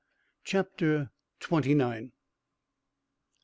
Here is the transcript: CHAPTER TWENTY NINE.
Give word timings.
CHAPTER 0.43 1.11
TWENTY 1.39 1.75
NINE. 1.75 2.11